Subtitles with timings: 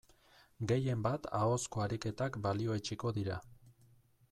[0.71, 3.39] Gehien bat ahozko ariketak balioetsiko dira.